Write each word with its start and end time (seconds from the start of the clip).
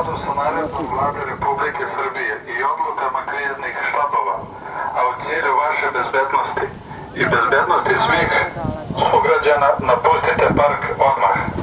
skladu 0.00 0.16
sa 0.24 0.32
naredbom 0.34 0.86
vlade 0.92 1.20
Republike 1.32 1.84
Srbije 1.86 2.34
i 2.52 2.54
odlukama 2.72 3.20
kriznih 3.30 3.74
štabova, 3.88 4.36
a 4.96 4.98
u 5.10 5.12
cilju 5.22 5.52
vaše 5.64 5.86
bezbednosti 5.96 6.66
i 7.20 7.22
bezbednosti 7.32 7.94
svih 8.04 8.30
sugrađana 9.10 9.68
napustite 9.80 10.46
park 10.56 10.82
odmah. 11.10 11.59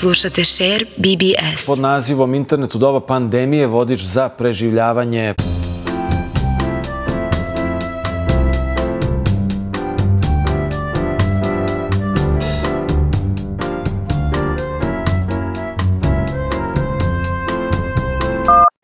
Slušate 0.00 0.44
Share 0.44 0.84
BBS. 0.96 1.66
Pod 1.66 1.80
nazivom 1.80 2.34
Internet 2.34 2.74
u 2.74 2.78
doba 2.78 3.00
pandemije 3.00 3.66
vodič 3.66 4.00
za 4.00 4.28
preživljavanje 4.28 5.34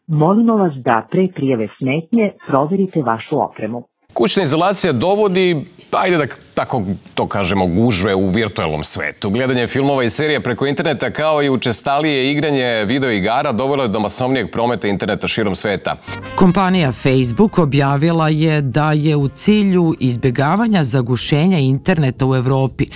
Molimo 0.06 0.56
vas 0.56 0.72
da 0.84 1.06
pre 1.10 1.28
prijeve 1.34 1.68
smetnje 1.78 2.32
proverite 2.48 3.02
vašu 3.02 3.36
opremu. 3.40 3.82
Kućna 4.16 4.42
izolacija 4.42 4.92
dovodi, 4.92 5.64
ajde 5.90 6.16
da 6.16 6.26
tako 6.54 6.82
to 7.14 7.26
kažemo, 7.28 7.66
gužve 7.66 8.14
u 8.14 8.28
virtualnom 8.28 8.84
svetu. 8.84 9.30
Gledanje 9.30 9.66
filmova 9.66 10.04
i 10.04 10.10
serija 10.10 10.40
preko 10.40 10.66
interneta 10.66 11.10
kao 11.10 11.42
i 11.42 11.50
učestalije 11.50 12.32
igranje 12.32 12.84
video 12.84 13.10
igara 13.10 13.52
dovelo 13.52 13.82
je 13.82 13.88
do 13.88 14.00
masovnijeg 14.00 14.50
prometa 14.50 14.88
interneta 14.88 15.28
širom 15.28 15.56
sveta. 15.56 15.96
Kompanija 16.34 16.92
Facebook 16.92 17.58
objavila 17.58 18.28
je 18.28 18.60
da 18.60 18.92
je 18.92 19.16
u 19.16 19.28
cilju 19.28 19.94
izbjegavanja 20.00 20.84
zagušenja 20.84 21.58
interneta 21.58 22.26
u 22.26 22.36
Evropi 22.36 22.86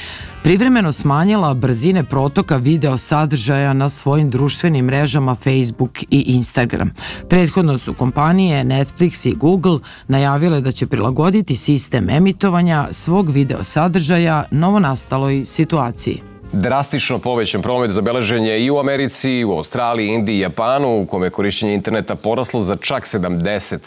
privremeno 0.43 0.93
smanjila 0.93 1.55
brzine 1.55 2.05
protoka 2.05 2.57
video 2.57 2.99
sadržaja 2.99 3.73
na 3.73 3.89
svojim 3.89 4.31
društvenim 4.31 4.87
mrežama 4.87 5.35
Facebook 5.35 6.03
i 6.03 6.21
Instagram. 6.27 6.91
Prethodno 7.29 7.79
su 7.79 7.95
kompanije 7.95 8.65
Netflix 8.65 9.29
i 9.29 9.35
Google 9.35 9.79
najavile 10.09 10.61
da 10.61 10.73
će 10.73 10.87
prilagoditi 10.87 11.57
sistem 11.57 12.11
emitovanja 12.11 12.89
svog 12.91 13.31
video 13.31 13.65
sadržaja 13.65 14.45
novonastaloj 14.51 15.45
situaciji. 15.45 16.30
Drastično 16.53 17.19
povećan 17.19 17.63
promet 17.63 17.91
zabeležen 17.91 18.45
je 18.45 18.65
i 18.65 18.71
u 18.71 18.79
Americi, 18.79 19.31
i 19.31 19.45
u 19.45 19.53
Australiji, 19.53 20.09
Indiji 20.09 20.37
i 20.37 20.41
Japanu, 20.41 21.01
u 21.01 21.07
kome 21.07 21.27
je 21.27 21.31
korišćenje 21.31 21.75
interneta 21.75 22.15
poraslo 22.15 22.61
za 22.61 22.77
čak 22.77 23.05
70 23.05 23.79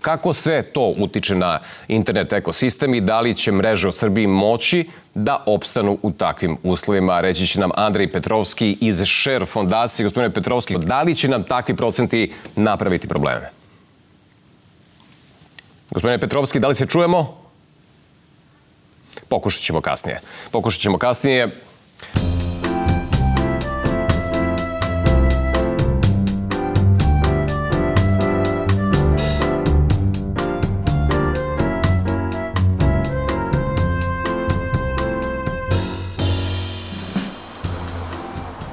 Kako 0.00 0.32
sve 0.32 0.62
to 0.62 0.94
utiče 0.98 1.34
na 1.34 1.58
internet 1.88 2.32
ekosistem 2.32 2.94
i 2.94 3.00
da 3.00 3.20
li 3.20 3.34
će 3.34 3.52
mreže 3.52 3.88
u 3.88 3.92
Srbiji 3.92 4.26
moći 4.26 4.88
da 5.14 5.42
opstanu 5.46 5.98
u 6.02 6.12
takvim 6.12 6.56
uslovima, 6.62 7.20
reći 7.20 7.46
će 7.46 7.60
nam 7.60 7.70
Andrej 7.74 8.12
Petrovski 8.12 8.76
iz 8.80 8.96
Share 9.04 9.46
fondacije. 9.46 10.04
Gospodine 10.04 10.34
Petrovski, 10.34 10.78
da 10.78 11.02
li 11.02 11.14
će 11.14 11.28
nam 11.28 11.44
takvi 11.44 11.76
procenti 11.76 12.32
napraviti 12.56 13.08
probleme? 13.08 13.50
Gospodine 15.90 16.18
Petrovski, 16.18 16.60
da 16.60 16.68
li 16.68 16.74
se 16.74 16.86
čujemo? 16.86 17.36
Pokušat 19.28 19.62
ćemo 19.62 19.80
kasnije. 19.80 20.20
Pokušat 20.50 20.80
ćemo 20.80 20.98
kasnije. 20.98 21.67
Thank 22.00 22.32
you. 22.32 22.37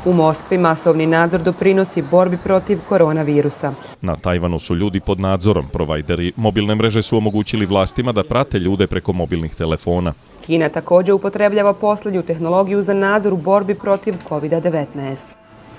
U 0.06 0.14
Moskvi 0.14 0.58
masovni 0.58 1.06
nadzor 1.06 1.42
doprinosi 1.42 2.02
borbi 2.02 2.38
protiv 2.38 2.80
koronavirusa. 2.90 3.74
Na 4.02 4.16
Tajvanu 4.16 4.60
su 4.60 4.76
ljudi 4.76 5.00
pod 5.00 5.20
nadzorom. 5.20 5.68
Provajderi 5.68 6.34
mobilne 6.36 6.76
mreže 6.76 7.02
su 7.02 7.18
omogućili 7.18 7.66
vlastima 7.66 8.12
da 8.12 8.24
prate 8.24 8.60
ljude 8.60 8.88
preko 8.88 9.14
mobilnih 9.14 9.56
telefona. 9.56 10.14
Kina 10.46 10.70
takođe 10.70 11.14
upotrebljava 11.14 11.74
poslednju 11.74 12.22
tehnologiju 12.22 12.84
za 12.84 12.94
nadzor 12.94 13.34
u 13.34 13.38
borbi 13.38 13.76
protiv 13.76 14.16
COVID-19. 14.30 15.16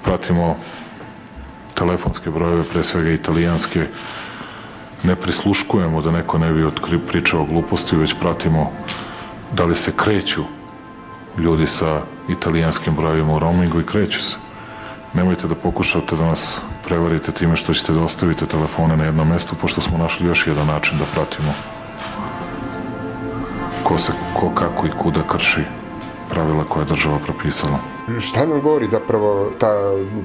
pratimo 0.04 0.56
telefonske 1.74 2.30
brojeve, 2.30 2.64
pre 2.72 2.82
svega 2.84 3.10
italijanske, 3.10 3.86
ne 5.02 5.16
prisluškujemo 5.16 6.02
da 6.02 6.10
neko 6.10 6.38
ne 6.38 6.52
bi 6.52 6.64
otkri, 6.64 6.98
pričao 6.98 7.44
gluposti, 7.44 7.96
već 7.96 8.14
pratimo 8.20 8.70
da 9.52 9.64
li 9.64 9.76
se 9.76 9.92
kreću 9.96 10.42
ljudi 11.38 11.66
sa 11.66 12.02
italijanskim 12.28 12.94
brojevima 12.94 13.34
u 13.34 13.38
roamingu 13.38 13.80
i 13.80 13.86
kreću 13.86 14.22
se. 14.22 14.36
Nemojte 15.14 15.48
da 15.48 15.54
pokušate 15.54 16.16
da 16.16 16.24
nas 16.26 16.60
prevarite 16.84 17.32
time 17.32 17.56
što 17.56 17.74
ćete 17.74 17.92
da 17.92 18.02
ostavite 18.02 18.46
telefone 18.46 18.96
na 18.96 19.04
jednom 19.04 19.28
mestu, 19.28 19.54
pošto 19.60 19.80
smo 19.80 19.98
našli 19.98 20.26
još 20.26 20.46
jedan 20.46 20.66
način 20.66 20.98
da 20.98 21.04
pratimo 21.14 21.52
ko 23.82 23.98
se, 23.98 24.12
ko 24.34 24.50
kako 24.54 24.86
i 24.86 24.90
kuda 24.90 25.22
krši 25.22 25.60
pravila 26.30 26.64
koje 26.64 26.82
je 26.82 26.86
država 26.86 27.18
propisala. 27.18 27.78
Šta 28.20 28.46
nam 28.46 28.60
govori 28.60 28.88
zapravo 28.88 29.50
ta 29.58 29.70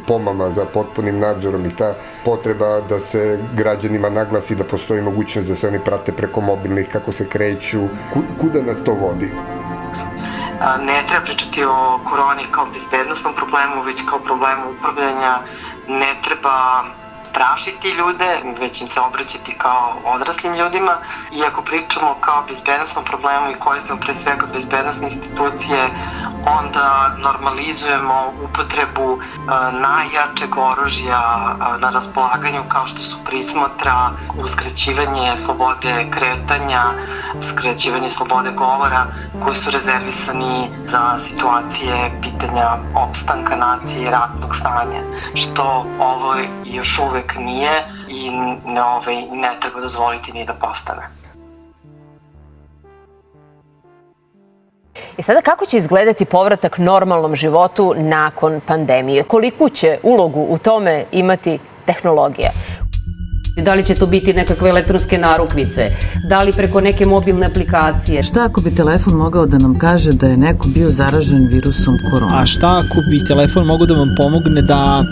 pomama 0.07 0.50
za 0.50 0.66
potpunim 0.66 1.19
nadzorom 1.19 1.66
i 1.66 1.69
ta 1.75 1.94
potreba 2.25 2.81
da 2.89 3.00
se 3.00 3.39
građanima 3.57 4.09
naglasi 4.09 4.56
da 4.56 4.63
postoji 4.63 5.01
mogućnost 5.01 5.47
da 5.47 5.56
se 5.56 5.68
oni 5.68 5.79
prate 5.79 6.12
preko 6.12 6.41
mobilnih, 6.41 6.88
kako 6.91 7.12
se 7.12 7.28
kreću, 7.29 7.79
Ku- 8.13 8.23
kuda 8.41 8.62
nas 8.62 8.83
to 8.83 8.94
vodi? 8.94 9.31
Ne 10.80 11.04
treba 11.04 11.24
pričati 11.24 11.64
o 11.66 11.78
koroni 12.00 12.46
kao 12.46 12.66
bezbednostnom 12.68 13.34
problemu, 13.34 13.82
već 13.82 14.02
kao 14.02 14.20
problemu 14.20 14.70
upravljanja. 14.70 15.40
Ne 15.86 16.16
treba 16.16 16.84
strašiti 17.26 17.90
ljude, 17.90 18.30
već 18.54 18.82
im 18.82 18.88
se 18.88 19.00
obraćati 19.02 19.52
kao 19.54 20.02
odraslim 20.06 20.54
ljudima. 20.54 20.98
I 21.32 21.44
ako 21.44 21.62
pričamo 21.62 22.16
kao 22.16 22.42
bezbednostnom 22.42 23.06
problemu 23.06 23.50
i 23.50 23.56
koristimo 23.56 24.00
pre 24.00 24.14
svega 24.14 24.48
bezbednostne 24.48 25.08
institucije, 25.08 25.90
onda 26.46 27.16
normalizujemo 27.18 28.34
upotrebu 28.44 29.19
e, 29.22 29.41
najjačeg 29.72 30.57
oružja 30.57 31.22
e, 31.22 31.79
na 31.79 31.90
raspolaganju 31.90 32.63
kao 32.68 32.88
što 32.88 33.02
su 33.03 33.18
prismotra, 33.25 34.12
uskraćivanje 34.44 35.35
slobode 35.35 36.06
kretanja, 36.12 36.84
uskraćivanje 37.40 38.09
slobode 38.09 38.51
govora 38.51 39.06
koji 39.44 39.56
su 39.56 39.72
rezervisani 39.72 40.69
za 40.88 41.19
situacije 41.19 42.12
pitanja 42.22 42.78
opstanka 42.96 43.56
nacije 43.56 44.07
i 44.07 44.12
ratnog 44.12 44.56
stanja, 44.56 45.01
što 45.35 45.85
ovo 46.00 46.35
još 46.66 47.00
uvek 47.00 47.35
nije 47.38 47.88
i 48.07 48.30
ne, 48.66 48.84
ovaj, 48.84 49.22
ne 49.31 49.57
treba 49.59 49.81
dozvoliti 49.81 50.34
ni 50.34 50.46
da 50.46 50.53
postane. 50.53 51.21
I 55.18 55.22
sada 55.22 55.41
kako 55.41 55.66
će 55.66 55.78
izgledati 55.78 56.25
povratak 56.25 56.78
normalnom 56.78 57.36
životu 57.36 57.94
nakon 57.98 58.62
pandemije? 58.66 59.24
Koliku 59.24 59.69
će 59.69 59.98
ulogu 60.04 60.45
u 60.50 60.57
tome 60.57 61.06
imati 61.12 61.60
tehnologija? 61.86 62.50
Da 63.63 63.74
li 63.74 63.86
će 63.86 63.94
to 63.94 64.06
biti 64.08 64.34
nekakve 64.34 64.69
elektronske 64.69 65.18
narukvice? 65.18 65.92
Da 66.30 66.42
li 66.42 66.52
preko 66.52 66.81
neke 66.81 67.06
mobilne 67.06 67.46
aplikacije? 67.46 68.24
Šta 68.24 68.46
ako 68.46 68.62
bi 68.62 68.75
telefon 68.75 69.13
mogao 69.13 69.46
da 69.46 69.58
nam 69.58 69.80
kaže 69.80 70.12
da 70.12 70.28
je 70.28 70.38
neko 70.38 70.68
bio 70.74 70.90
zaražen 70.90 71.48
virusom 71.48 71.98
korona? 72.12 72.42
A 72.42 72.46
šta 72.46 72.68
ako 72.68 72.96
bi 73.12 73.28
telefon 73.28 73.66
mogao 73.66 73.86
da 73.88 73.94
vam 73.94 74.08
pomogne 74.18 74.62
da 74.62 75.04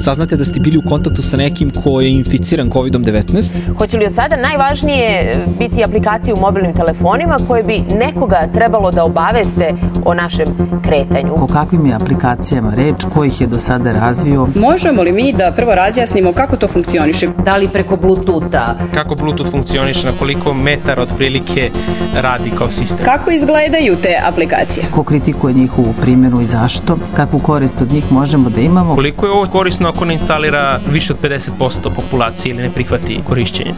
saznate 0.00 0.36
da 0.36 0.44
ste 0.44 0.60
bili 0.60 0.78
u 0.78 0.88
kontaktu 0.88 1.22
sa 1.22 1.36
nekim 1.36 1.70
ko 1.84 2.00
je 2.00 2.10
inficiran 2.10 2.70
COVID-19? 2.70 3.50
Hoće 3.78 3.98
li 3.98 4.06
od 4.06 4.14
sada 4.14 4.36
najvažnije 4.36 5.32
biti 5.58 5.84
aplikacije 5.84 6.34
u 6.34 6.40
mobilnim 6.40 6.74
telefonima 6.74 7.36
koje 7.48 7.62
bi 7.62 7.82
nekoga 7.94 8.40
trebalo 8.54 8.90
da 8.90 9.04
obaveste 9.04 9.74
o 10.04 10.14
našem 10.14 10.46
kretanju? 10.84 11.34
O 11.36 11.46
kakvim 11.46 11.86
je 11.86 11.94
aplikacijama 11.94 12.74
reč, 12.74 13.04
ko 13.14 13.24
ih 13.24 13.40
je 13.40 13.46
do 13.46 13.58
sada 13.58 13.92
razvio? 13.92 14.48
Možemo 14.54 15.02
li 15.02 15.12
mi 15.12 15.32
da 15.32 15.52
prvo 15.56 15.74
razjasnimo 15.74 16.32
kako 16.32 16.56
to 16.56 16.68
funkcioniše? 16.68 17.28
Da 17.44 17.56
li 17.56 17.68
preko 17.68 17.95
preko 17.96 18.06
Bluetootha. 18.06 18.74
Kako 18.94 19.14
Bluetooth 19.14 19.50
funkcioniše, 19.50 20.06
na 20.06 20.18
koliko 20.18 20.54
metara 20.54 21.02
otprilike 21.02 21.70
radi 22.14 22.50
kao 22.58 22.70
sistem. 22.70 23.04
Kako 23.04 23.30
izgledaju 23.30 23.96
te 24.02 24.20
aplikacije? 24.24 24.86
Ko 24.94 25.02
kritikuje 25.02 25.54
njihovu 25.54 25.94
primjenu 26.00 26.40
i 26.40 26.46
zašto? 26.46 26.98
Kakvu 27.16 27.38
korist 27.38 27.82
od 27.82 27.92
njih 27.92 28.12
možemo 28.12 28.50
da 28.50 28.60
imamo? 28.60 28.94
Koliko 28.94 29.26
je 29.26 29.32
ovo 29.32 29.46
korisno 29.46 29.88
ako 29.88 30.04
ne 30.04 30.12
instalira 30.12 30.80
više 30.90 31.12
od 31.12 31.20
50% 31.22 31.90
populacije 31.96 32.50
ili 32.50 32.62
ne 32.62 32.70
prihvati 32.70 33.20
korišćenje? 33.28 33.74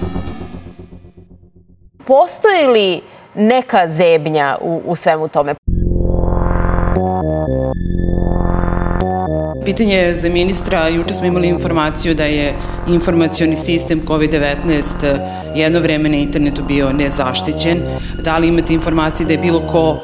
Postoji 2.06 2.66
li 2.66 3.00
neka 3.34 3.88
zebnja 3.88 4.56
u, 4.60 4.82
u 4.86 4.96
svemu 4.96 5.28
tome? 5.28 5.54
Pitanje 9.68 10.14
za 10.14 10.28
ministra, 10.28 10.88
juče 10.88 11.14
smo 11.14 11.26
imali 11.26 11.48
informaciju 11.48 12.14
da 12.14 12.24
je 12.24 12.56
informacioni 12.88 13.56
sistem 13.56 14.00
COVID-19 14.06 14.84
jedno 15.54 15.80
vreme 15.80 16.08
na 16.08 16.16
internetu 16.16 16.62
bio 16.68 16.92
nezaštićen. 16.92 17.78
Da 18.24 18.38
li 18.38 18.48
imate 18.48 18.74
informacije 18.74 19.26
da 19.26 19.32
je 19.32 19.38
bilo 19.38 19.60
ko 19.60 20.00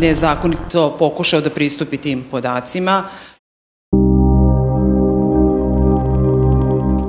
nezakonito 0.00 0.96
pokušao 0.98 1.40
da 1.40 1.50
pristupi 1.50 1.96
tim 1.96 2.24
podacima? 2.30 3.04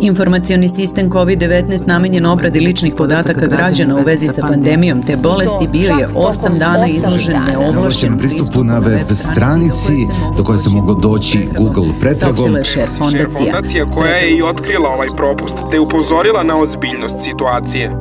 Informacioni 0.05 0.69
sistem 0.69 1.09
COVID-19 1.09 1.87
namenjen 1.87 2.25
obradi 2.25 2.59
ličnih 2.59 2.93
podataka 2.97 3.45
građana 3.45 3.95
u 3.95 4.01
vezi 4.01 4.27
sa 4.27 4.41
pandemijom 4.41 5.03
te 5.03 5.17
bolesti 5.17 5.67
bio 5.67 5.93
je 5.93 6.07
8 6.07 6.57
dana 6.57 6.87
izložen 6.87 7.41
neovlašćenom 7.47 8.19
pristupu 8.19 8.63
na 8.63 8.79
web 8.79 9.07
stranici 9.09 9.93
do 10.37 10.43
koje 10.43 10.59
se 10.59 10.69
moglo 10.69 10.93
doći 10.93 11.47
Google 11.57 11.93
pretragom. 12.01 12.37
Saopštila 12.37 12.57
je 12.57 12.63
šer 12.63 12.87
fondacija. 12.97 13.19
Šer 13.19 13.29
fondacija 13.37 13.85
koja 13.85 14.15
je 14.15 14.37
i 14.37 14.41
otkrila 14.41 14.89
ovaj 14.89 15.07
propust 15.17 15.57
te 15.71 15.79
upozorila 15.79 16.43
na 16.43 16.61
ozbiljnost 16.61 17.21
situacije. 17.21 17.91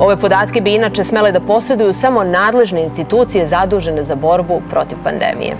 Ove 0.00 0.16
podatke 0.16 0.60
bi 0.60 0.74
inače 0.74 1.04
smele 1.04 1.32
da 1.32 1.40
posjeduju 1.40 1.92
samo 1.92 2.24
nadležne 2.24 2.82
institucije 2.82 3.46
zadužene 3.46 4.04
za 4.04 4.14
borbu 4.14 4.62
protiv 4.70 4.98
pandemije. 5.04 5.56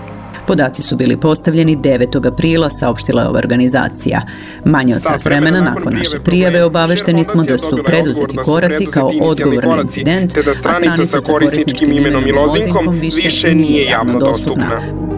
Podaci 0.51 0.83
su 0.83 0.97
bili 0.97 1.17
postavljeni 1.17 1.77
9. 1.77 2.27
aprila, 2.27 2.71
saopštila 2.71 3.23
je 3.23 3.29
ova 3.29 3.39
organizacija. 3.39 4.21
Manje 4.65 4.95
od 4.95 5.03
sat 5.03 5.25
vremena 5.25 5.61
nakon 5.61 5.95
naše 5.95 6.21
prijave 6.21 6.65
obavešteni 6.65 7.25
smo 7.25 7.43
da 7.43 7.59
su 7.59 7.79
preduzeti 7.85 8.37
koraci 8.37 8.87
kao 8.87 9.11
odgovor 9.23 9.67
na 9.67 9.83
incident, 9.83 10.39
da 10.45 10.55
stranica 10.55 11.07
sa 11.07 11.21
korisničkim 11.21 11.93
imenom 11.93 12.27
i 12.27 12.33
lozinkom 12.33 12.89
više 13.01 13.55
nije 13.55 13.85
javno 13.85 14.19
dostupna. 14.19 15.10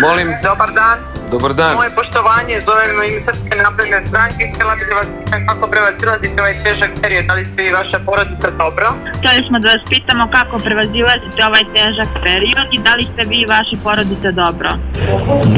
Molim. 0.00 0.28
Dobar 0.42 0.70
dan. 0.80 0.98
Dobar 1.30 1.52
dan. 1.54 1.74
Moje 1.76 1.90
poštovanje, 2.00 2.54
zovem 2.68 2.88
ime 3.08 3.20
Srpske 3.26 3.54
napredne 3.66 3.98
stranke. 4.08 4.42
Htjela 4.52 4.72
bih 4.78 4.86
da 4.90 4.94
vas 5.00 5.08
pitam 5.18 5.40
kako 5.48 5.64
prevazilazite 5.72 6.38
ovaj 6.42 6.56
težak 6.64 6.90
period, 7.02 7.24
da 7.28 7.34
li 7.34 7.44
ste 7.50 7.60
i 7.68 7.72
vaša 7.78 7.98
porodica 8.06 8.48
dobro? 8.62 8.86
Htjeli 9.18 9.40
smo 9.48 9.56
da 9.62 9.68
vas 9.74 9.82
pitamo 9.94 10.24
kako 10.36 10.54
prevazilazite 10.66 11.40
ovaj 11.50 11.64
težak 11.76 12.10
period 12.26 12.68
i 12.76 12.78
da 12.86 12.92
li 12.98 13.04
ste 13.10 13.22
vi 13.30 13.36
i 13.42 13.50
vaša 13.54 13.76
porodica 13.84 14.28
dobro? 14.42 14.68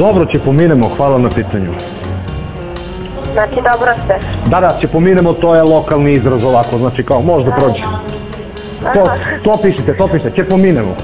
Dobro 0.03 0.23
će 0.31 0.37
pominemo, 0.47 0.85
hvala 0.97 1.17
na 1.25 1.29
pitanju. 1.29 1.71
Znači 3.33 3.57
dobro 3.69 3.91
ste. 4.03 4.15
Da, 4.51 4.59
da, 4.65 4.77
će 4.81 4.87
pominemo, 4.87 5.33
to 5.33 5.55
je 5.55 5.61
lokalni 5.63 6.11
izraz 6.13 6.43
ovako, 6.43 6.77
znači 6.77 7.03
kao 7.03 7.21
možda 7.21 7.51
prođe. 7.51 7.83
To, 8.93 9.03
to 9.43 9.51
pišite, 9.63 9.97
to 9.97 10.07
pišite, 10.07 10.31
će 10.35 10.43
pominemo. 10.49 10.95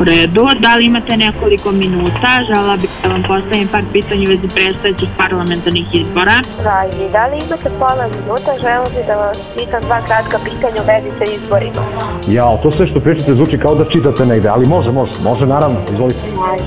U 0.00 0.04
redu, 0.04 0.44
da 0.60 0.76
li 0.76 0.84
imate 0.86 1.16
nekoliko 1.16 1.72
minuta? 1.72 2.30
Žela 2.48 2.76
bih 2.76 2.90
da 3.02 3.08
vam 3.08 3.22
postavim 3.22 3.68
par 3.68 3.84
pitanja 3.92 4.22
u 4.26 4.30
vezi 4.30 4.48
predstavljećih 4.54 5.08
parlamentarnih 5.18 5.86
izbora. 5.92 6.36
Rajdi, 6.64 7.04
da 7.12 7.26
li 7.26 7.36
imate 7.46 7.70
pola 7.78 8.04
minuta? 8.16 8.50
Žela 8.64 8.86
bih 8.94 9.06
da 9.06 9.14
vas 9.14 9.38
pitam 9.56 9.80
dva 9.88 9.98
kratka 10.06 10.36
pitanja 10.48 10.78
u 10.82 10.86
vezi 10.92 11.10
sa 11.18 11.24
izborima. 11.36 11.82
Ja, 12.36 12.46
to 12.62 12.70
sve 12.70 12.86
što 12.86 13.00
pričate 13.00 13.34
zvuči 13.34 13.58
kao 13.58 13.74
da 13.74 13.84
čitate 13.92 14.26
negde, 14.26 14.48
ali 14.48 14.66
može, 14.66 14.90
može, 14.92 15.12
može, 15.28 15.46
naravno, 15.46 15.78
izvolite. 15.92 16.20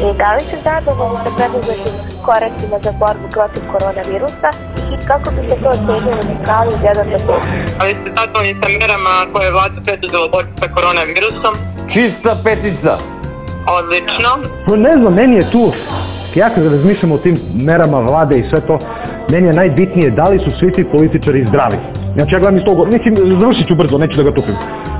I 0.05 0.17
da 0.21 0.29
li 0.35 0.41
ste 0.47 0.57
zadovoljni 0.69 1.17
sa 1.25 1.31
preduzetim 1.37 1.93
korektima 2.27 2.77
za 2.85 2.91
borbu 3.01 3.27
protiv 3.35 3.63
koronavirusa 3.73 4.49
i 4.93 4.95
kako 5.07 5.27
biste 5.35 5.55
to 5.63 5.69
ocenili 5.69 6.33
na 6.47 6.55
od 6.63 6.79
1 6.81 7.27
do 7.27 7.33
5? 7.33 7.41
Ali 7.81 7.91
ste 7.99 8.09
zadovoljni 8.19 8.53
sa 8.61 8.67
merama 8.81 9.13
koje 9.33 9.45
je 9.45 9.51
vlada 9.51 9.79
preduzela 9.85 10.25
u 10.25 10.31
borbi 10.35 10.51
sa 10.61 10.67
koronavirusom? 10.75 11.53
Čista 11.93 12.41
petica. 12.43 13.18
Odlično. 13.77 14.29
No, 14.67 14.75
ne 14.75 14.93
znam, 14.93 15.13
meni 15.13 15.35
je 15.35 15.51
tu, 15.51 15.71
ja 16.35 16.49
kad 16.49 16.65
razmišljam 16.65 17.11
o 17.11 17.17
tim 17.17 17.35
merama 17.53 17.99
vlade 17.99 18.37
i 18.39 18.43
sve 18.49 18.61
to, 18.61 18.79
meni 19.31 19.47
je 19.47 19.53
najbitnije 19.53 20.11
da 20.11 20.23
li 20.23 20.39
su 20.39 20.59
svi 20.59 20.71
ti 20.71 20.83
političari 20.83 21.45
zdravi. 21.47 21.77
Znači 22.15 22.35
ja 22.35 22.39
gledam 22.39 22.57
iz 22.57 22.63
toga, 22.65 22.85
mislim, 22.85 23.15
završit 23.39 23.67
ću 23.67 23.75
brzo, 23.75 23.97
neću 23.97 24.17
da 24.17 24.29
ga 24.29 24.35
tupim. 24.35 24.55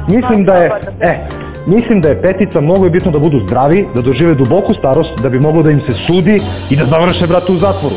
Mislim 0.09 0.45
da 0.45 0.53
je, 0.53 0.71
e, 1.01 1.27
mislim 1.67 2.01
da 2.01 2.09
je 2.09 2.21
petica, 2.21 2.61
mnogo 2.61 2.83
je 2.83 2.89
bitno 2.89 3.11
da 3.11 3.19
budu 3.19 3.39
zdravi, 3.45 3.87
da 3.95 4.01
dožive 4.01 4.35
duboku 4.35 4.73
starost, 4.73 5.21
da 5.21 5.29
bi 5.29 5.39
moglo 5.39 5.63
da 5.63 5.71
im 5.71 5.81
se 5.89 5.97
sudi 5.97 6.39
i 6.69 6.75
da 6.75 6.85
završe, 6.85 7.27
brate, 7.27 7.51
u 7.51 7.57
zatvoru. 7.57 7.95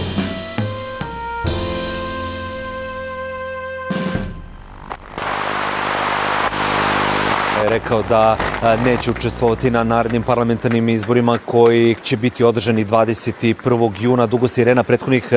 Rekao 7.72 8.02
da 8.08 8.36
neće 8.84 9.10
učestvovati 9.10 9.70
na 9.70 9.84
narednim 9.84 10.22
parlamentarnim 10.22 10.88
izborima 10.88 11.38
koji 11.44 11.96
će 12.02 12.16
biti 12.16 12.44
održani 12.44 12.84
21. 12.84 13.92
juna. 14.00 14.26
Dugo 14.26 14.48
se 14.48 14.60
Irena 14.60 14.82
prethodnih 14.82 15.32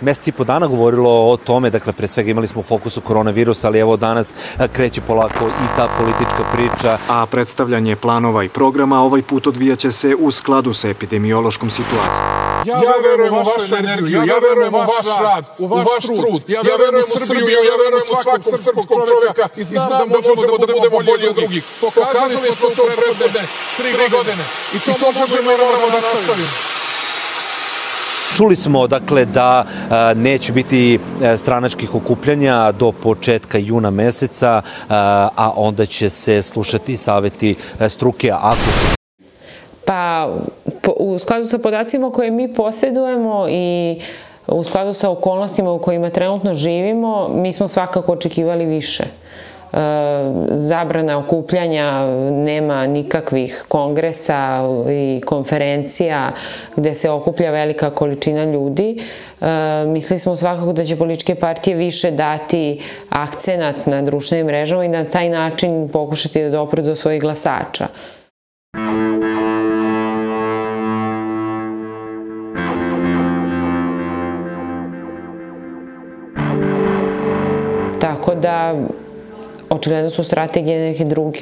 meseci 0.00 0.30
i 0.30 0.32
po 0.32 0.44
dana 0.44 0.66
govorilo 0.66 1.30
o 1.30 1.36
tome, 1.36 1.70
dakle 1.70 1.92
pre 1.92 2.08
svega 2.08 2.30
imali 2.30 2.48
smo 2.48 2.62
fokus 2.62 2.96
u 2.96 3.00
koronavirusa, 3.00 3.66
ali 3.66 3.78
evo 3.78 3.96
danas 3.96 4.34
kreće 4.72 5.00
polako 5.00 5.46
i 5.46 5.76
ta 5.76 5.88
politička 5.98 6.44
priča. 6.52 6.98
A 7.08 7.26
predstavljanje 7.26 7.96
planova 7.96 8.44
i 8.44 8.48
programa 8.48 9.02
ovaj 9.02 9.22
put 9.22 9.46
odvijaće 9.46 9.92
se 9.92 10.14
u 10.18 10.30
skladu 10.30 10.72
sa 10.72 10.88
epidemiološkom 10.88 11.70
situacijom. 11.70 12.45
Ja, 12.66 12.74
ja 12.74 12.96
verujem 13.08 13.34
u 13.34 13.38
vašu 13.38 13.76
energiju, 13.76 14.24
ja 14.32 14.38
verujem 14.48 14.74
u 14.74 14.78
vaš 14.78 15.06
rad, 15.22 15.44
u 15.58 15.66
vaš 15.66 16.04
trud, 16.18 16.42
ja 16.48 16.62
verujem 16.62 17.06
u 17.16 17.18
Srbiju, 17.26 17.58
ja 17.70 17.76
verujem 17.82 18.06
u 18.12 18.16
svakog 18.22 18.60
srpskog 18.66 18.98
čovjeka 19.10 19.48
i 19.56 19.62
znam 19.64 20.08
da 20.08 20.18
možemo 20.28 20.58
da 20.58 20.66
budemo 20.74 20.98
bolji 21.08 21.28
od 21.28 21.36
drugih. 21.36 21.64
Pokazali 21.80 22.52
smo 22.52 22.68
to 22.76 22.82
prethodne 22.96 23.42
tri 23.76 23.90
godine. 24.16 24.44
i 24.74 24.78
to 24.78 24.92
možemo 25.06 25.42
i 25.42 25.44
moramo 25.44 25.86
da 25.92 26.00
nastavimo. 26.00 26.48
Čuli 28.36 28.56
smo 28.56 28.86
dakle 28.86 29.24
da 29.24 29.66
a, 29.90 30.14
neće 30.14 30.52
biti 30.52 30.98
stranačkih 31.36 31.94
okupljanja 31.94 32.72
do 32.72 32.92
početka 32.92 33.58
juna 33.58 33.90
meseca, 33.90 34.62
a, 34.88 35.28
a 35.36 35.52
onda 35.56 35.86
će 35.86 36.10
se 36.10 36.42
slušati 36.42 36.96
saveti 36.96 37.54
struke 37.88 38.32
ako 38.32 38.96
Pa 39.86 40.28
u 40.92 41.18
skladu 41.18 41.44
sa 41.44 41.58
podacima 41.58 42.12
koje 42.12 42.30
mi 42.30 42.54
posjedujemo 42.54 43.46
i 43.48 43.96
u 44.46 44.64
skladu 44.64 44.92
sa 44.92 45.10
okolnostima 45.10 45.72
u 45.72 45.78
kojima 45.78 46.10
trenutno 46.10 46.54
živimo, 46.54 47.28
mi 47.28 47.52
smo 47.52 47.68
svakako 47.68 48.12
očekivali 48.12 48.64
više. 48.64 49.04
E, 49.72 49.78
zabrana 50.50 51.18
okupljanja, 51.18 52.06
nema 52.30 52.86
nikakvih 52.86 53.64
kongresa 53.68 54.60
i 54.90 55.20
konferencija 55.26 56.32
gde 56.76 56.94
se 56.94 57.10
okuplja 57.10 57.50
velika 57.50 57.90
količina 57.90 58.44
ljudi. 58.44 59.02
E, 59.40 59.46
mislili 59.86 60.18
smo 60.18 60.36
svakako 60.36 60.72
da 60.72 60.84
će 60.84 60.96
političke 60.96 61.34
partije 61.34 61.76
više 61.76 62.10
dati 62.10 62.80
akcenat 63.10 63.86
na 63.86 64.02
društvenim 64.02 64.46
mrežama 64.46 64.84
i 64.84 64.88
na 64.88 65.04
taj 65.04 65.28
način 65.28 65.88
pokušati 65.88 66.42
da 66.42 66.50
dopre 66.50 66.82
do 66.82 66.96
svojih 66.96 67.22
glasača. 67.22 67.86
Tako 68.72 69.05
da, 78.46 78.74
očigledno 79.70 80.10
su 80.10 80.24
strategije 80.24 80.90
neke 80.90 81.04
druge. 81.04 81.40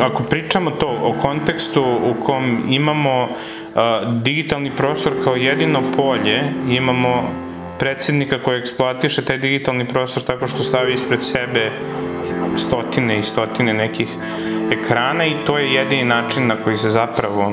Ako 0.00 0.22
pričamo 0.22 0.70
to 0.70 0.88
o 0.88 1.14
kontekstu 1.22 1.82
u 1.82 2.24
kom 2.24 2.64
imamo 2.68 3.24
uh, 3.24 3.80
digitalni 4.22 4.70
prostor 4.76 5.12
kao 5.24 5.36
jedino 5.36 5.82
polje, 5.96 6.42
imamo 6.68 7.22
predsednika 7.78 8.38
koji 8.42 8.58
eksploatiše 8.58 9.24
taj 9.24 9.38
digitalni 9.38 9.88
prostor 9.88 10.22
tako 10.22 10.46
što 10.46 10.62
stavi 10.62 10.92
ispred 10.92 11.22
sebe 11.22 11.70
stotine 12.56 13.18
i 13.18 13.22
stotine 13.22 13.74
nekih 13.74 14.08
ekrana 14.72 15.26
i 15.26 15.34
to 15.46 15.58
je 15.58 15.74
jedini 15.74 16.04
način 16.04 16.46
na 16.46 16.56
koji 16.56 16.76
se 16.76 16.90
zapravo 16.90 17.52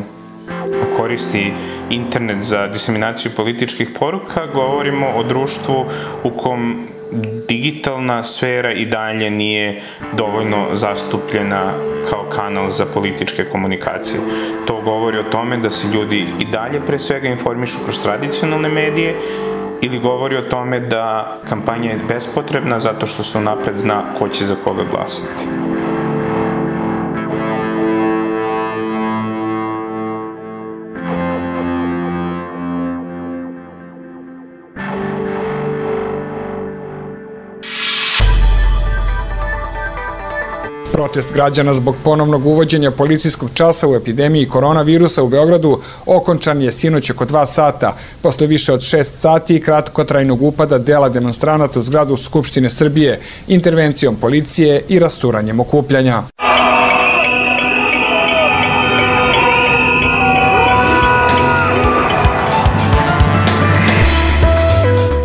koristi 0.97 1.53
internet 1.89 2.43
za 2.43 2.67
diseminaciju 2.67 3.31
političkih 3.35 3.89
poruka, 3.99 4.47
govorimo 4.53 5.07
o 5.07 5.23
društvu 5.23 5.85
u 6.23 6.29
kom 6.29 6.87
digitalna 7.47 8.23
sfera 8.23 8.71
i 8.71 8.85
dalje 8.85 9.29
nije 9.29 9.81
dovoljno 10.13 10.67
zastupljena 10.73 11.73
kao 12.09 12.25
kanal 12.29 12.67
za 12.67 12.85
političke 12.85 13.45
komunikacije. 13.45 14.19
To 14.67 14.81
govori 14.81 15.19
o 15.19 15.23
tome 15.23 15.57
da 15.57 15.69
se 15.69 15.87
ljudi 15.93 16.27
i 16.39 16.45
dalje 16.45 16.85
pre 16.85 16.99
svega 16.99 17.27
informišu 17.27 17.79
kroz 17.83 18.01
tradicionalne 18.03 18.69
medije 18.69 19.15
ili 19.81 19.99
govori 19.99 20.37
o 20.37 20.41
tome 20.41 20.79
da 20.79 21.37
kampanja 21.49 21.89
je 21.89 21.99
bespotrebna 22.07 22.79
zato 22.79 23.07
što 23.07 23.23
se 23.23 23.41
napred 23.41 23.77
zna 23.77 24.03
ko 24.19 24.29
će 24.29 24.45
za 24.45 24.55
koga 24.63 24.83
glasati. 24.91 25.43
Protest 40.91 41.33
građana 41.33 41.73
zbog 41.73 41.95
ponovnog 42.03 42.45
uvođenja 42.45 42.91
policijskog 42.91 43.49
časa 43.53 43.87
u 43.87 43.95
epidemiji 43.95 44.47
koronavirusa 44.47 45.23
u 45.23 45.27
Beogradu 45.27 45.79
okončan 46.05 46.61
je 46.61 46.71
sinoć 46.71 47.09
oko 47.09 47.25
dva 47.25 47.45
sata, 47.45 47.95
posle 48.21 48.47
više 48.47 48.73
od 48.73 48.81
šest 48.81 49.19
sati 49.19 49.55
i 49.55 49.61
kratkotrajnog 49.61 50.41
upada 50.41 50.77
dela 50.77 51.09
demonstranata 51.09 51.79
u 51.79 51.83
zgradu 51.83 52.17
Skupštine 52.17 52.69
Srbije, 52.69 53.19
intervencijom 53.47 54.15
policije 54.15 54.81
i 54.89 54.99
rasturanjem 54.99 55.59
okupljanja. 55.59 56.23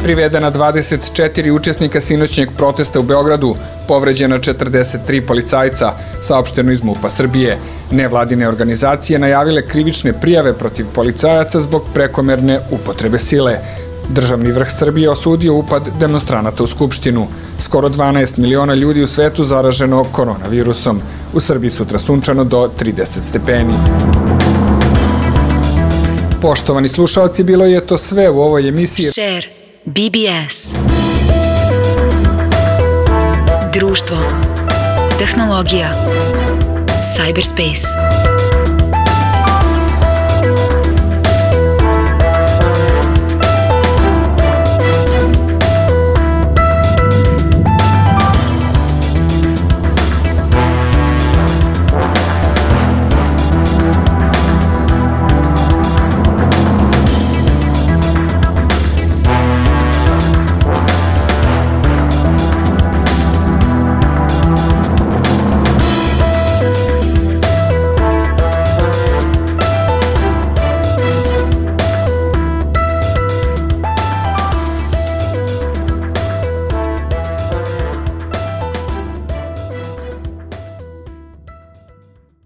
Privedena 0.06 0.52
24 0.52 1.50
učesnika 1.50 2.00
sinoćnjeg 2.00 2.48
protesta 2.56 3.00
u 3.00 3.02
Beogradu, 3.02 3.56
povređena 3.88 4.38
43 4.38 5.26
policajca, 5.26 5.92
saopšteno 6.20 6.72
iz 6.72 6.82
MUPA 6.82 7.08
Srbije. 7.08 7.58
Nevladine 7.90 8.48
organizacije 8.48 9.18
najavile 9.18 9.66
krivične 9.66 10.12
prijave 10.12 10.52
protiv 10.52 10.86
policajaca 10.94 11.60
zbog 11.60 11.82
prekomerne 11.94 12.60
upotrebe 12.70 13.18
sile. 13.18 13.58
Državni 14.08 14.52
vrh 14.52 14.70
Srbije 14.70 15.10
osudio 15.10 15.54
upad 15.54 15.88
demonstranata 16.00 16.64
u 16.64 16.66
Skupštinu. 16.66 17.26
Skoro 17.58 17.88
12 17.88 18.38
miliona 18.38 18.74
ljudi 18.74 19.02
u 19.02 19.06
svetu 19.06 19.44
zaraženo 19.44 20.04
koronavirusom. 20.12 21.00
U 21.34 21.40
Srbiji 21.40 21.70
sutra 21.70 21.98
sunčano 21.98 22.44
do 22.44 22.70
30 22.80 23.20
stepeni. 23.20 23.74
Poštovani 26.42 26.88
slušalci, 26.88 27.44
bilo 27.44 27.66
je 27.66 27.80
to 27.80 27.98
sve 27.98 28.30
u 28.30 28.40
ovoj 28.40 28.68
emisiji. 28.68 29.06
Share. 29.06 29.55
BBS 29.86 30.74
Društvo. 33.74 34.16
Tehnologija. 35.18 35.90
Cyberspace 37.16 37.86